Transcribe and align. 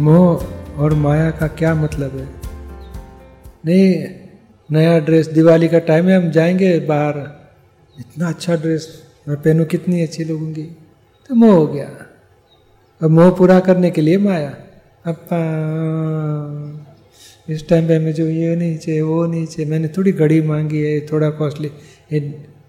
मोह 0.00 0.80
और 0.82 0.94
माया 0.94 1.30
का 1.30 1.46
क्या 1.46 1.74
मतलब 1.74 2.16
है? 2.16 2.28
नहीं 3.66 4.04
नया 4.70 4.98
ड्रेस 4.98 5.26
दिवाली 5.28 5.68
का 5.68 5.78
टाइम 5.78 6.08
है 6.08 6.16
हम 6.16 6.30
जाएँगे 6.30 6.78
बाहर। 6.80 7.18
इतना 8.00 8.28
अच्छा 8.28 8.56
ड्रेस 8.56 8.86
मैं 9.28 9.36
पहनूँ 9.36 9.66
कितनी 9.66 10.02
अच्छी 10.02 10.24
लगूँगी। 10.24 10.62
तो 11.30 11.34
मोह 11.34 11.54
हो 11.54 11.66
गया। 11.66 11.88
अब 13.00 13.10
मोह 13.10 13.30
पूरा 13.30 13.60
करने 13.60 13.90
के 13.90 14.00
लिए 14.00 14.18
माया। 14.18 14.50
अपा 15.06 15.42
इस 17.48 17.68
टाइम 17.68 17.88
पे 17.88 18.12
जो 18.12 18.26
ये 18.26 18.56
नहीं 18.56 18.78
चाहिए 18.78 19.00
वो 19.02 19.26
नहीं 19.26 19.46
चाहिए। 19.46 19.70
मैंने 19.70 19.88
थोड़ी 19.88 20.12
घड़ी 20.12 20.40
मांगी 20.42 20.82
है 20.82 21.00
थोड़ा 21.06 21.30
कॉस्टली 21.30 21.70
ये 22.12 22.20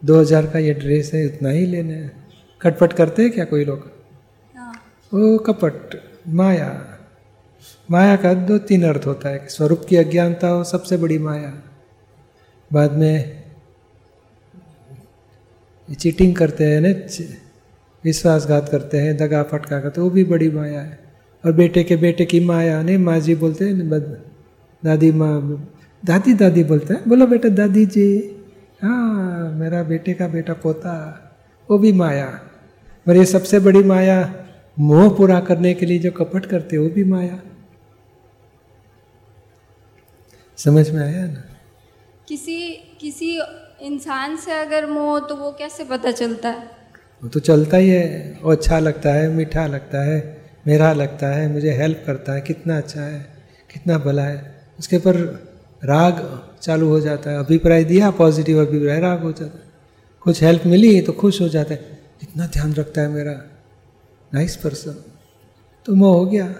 दो 0.06 0.20
हज़ार 0.20 0.46
का 0.46 0.60
ये 0.60 0.74
ड्रेस 0.74 1.12
है 1.14 1.26
उतना 1.26 1.50
ही 1.50 1.66
लेना 1.66 1.94
है। 1.94 2.12
खटपट 2.62 2.94
करते 2.94 3.22
हैं 3.22 3.32
क्या 3.32 3.46
कोई 3.46 3.66
लोग? 3.66 3.92
हाँ। 4.56 4.74
ओ 5.14 5.38
कपट। 5.38 6.02
माया। 6.28 6.91
माया 7.92 8.16
का 8.16 8.34
दो 8.34 8.58
तीन 8.58 8.84
अर्थ 8.84 9.06
होता 9.06 9.30
है 9.30 9.40
कि 9.40 9.50
स्वरूप 9.50 9.86
की 9.90 9.96
अज्ञानता 9.96 10.48
हो 10.48 10.64
सबसे 10.64 10.98
बड़ी 10.98 11.18
माया। 11.20 11.54
बाद 12.74 12.92
में 12.92 13.44
चीटिंग 16.00 16.36
करते 16.36 16.64
हैं, 16.64 16.82
ना 16.82 16.90
विश्वासघात 18.04 18.70
करते 18.70 18.98
हैं, 18.98 19.18
दगा 19.18 19.44
फटका 19.44 19.80
करते 19.80 20.02
वो 20.02 20.10
भी 20.10 20.24
बड़ी 20.24 20.50
माया 20.52 20.82
है। 20.82 21.00
और 21.46 21.52
बेटे 21.52 21.84
के 21.84 21.96
बेटे 21.96 22.26
की 22.26 22.40
माया 22.40 22.82
नहीं 22.82 22.98
माँ 22.98 23.20
जी 23.20 23.36
बोलते 23.36 23.66
हैं 23.66 23.90
दादी 24.84 25.12
माँ 25.12 25.68
दादी 26.04 26.34
दादी 26.34 26.64
बोलते 26.64 26.94
हैं। 26.94 27.04
बोलो 27.08 27.28
बेटा, 27.28 27.50
दादी 27.50 27.86
जी। 27.86 28.36
हाँ 28.82 29.52
मेरा 29.52 29.84
बेटे 29.84 30.14
का 30.14 30.28
बेटा 30.28 30.54
पोता, 30.54 30.96
वो 31.70 31.78
भी 31.78 31.92
माया। 31.94 32.28
और 33.08 33.16
ये 33.18 33.26
सबसे 33.26 33.60
बड़ी 33.60 33.84
माया, 33.84 34.46
मोह 34.80 35.10
पूरा 35.10 35.40
करने 35.40 35.74
के 35.74 35.86
लिए 35.86 36.00
जो 36.00 36.12
कपट 36.12 36.46
करते 36.46 36.78
वो 36.78 36.90
भी 36.90 37.04
माया। 37.04 37.40
समझ 40.64 40.90
में 40.90 41.02
आया 41.04 41.26
ना? 41.26 41.44
किसी 42.28 42.72
किसी 43.02 43.40
इंसान 43.82 44.38
से 44.38 44.52
अगर 44.52 44.86
मोह 44.86 45.20
तो 45.20 45.36
वो 45.36 45.52
कैसे 45.52 45.84
पता 45.84 46.12
चलता? 46.12 46.50
है 46.50 46.68
वो 47.24 47.30
तो 47.30 47.40
चलता 47.40 47.78
ही 47.78 47.90
है। 47.90 48.38
वो 48.44 48.52
अच्छा 48.52 48.80
लगता 48.80 49.14
है 49.14 49.28
मीठा 49.28 49.66
लगता 49.68 50.04
है 50.04 50.42
मेरा 50.68 50.94
लगता 50.94 51.28
है 51.28 51.52
मुझे 51.52 51.72
हेल्प 51.72 52.04
करता 52.06 52.34
है 52.34 52.42
कितना 52.42 52.78
अच्छा 52.78 53.02
है 53.02 53.20
कितना 53.74 53.98
भला 53.98 54.24
है। 54.24 54.62
उसके 54.80 54.98
पर 54.98 55.16
राग 55.84 56.44
चालू 56.62 56.88
हो 56.88 57.00
जाता 57.00 57.32
है। 57.32 57.40
अभिप्राय 57.40 57.84
दिया 57.84 58.12
पॉजिटिव 58.12 58.66
अभिप्राय 58.68 59.00
राग 59.00 59.22
हो 59.22 59.32
जाता 59.32 59.58
है। 59.58 59.72
कुछ 60.22 60.44
हेल्प 60.44 60.66
मिली 60.66 61.02
तो 61.02 61.12
खुश 61.12 61.42
हो 61.42 61.50
जाता 61.50 61.74
है। 61.74 62.00
इतना 62.24 62.48
ध्यान 62.48 62.74
रखता 62.74 63.02
है 63.02 63.08
मेरा। 63.08 63.42
नाइस 64.34 64.56
पर्सन 64.56 65.04
तो 65.86 65.96
मोह 65.96 66.16
हो 66.16 66.26
गया। 66.26 66.56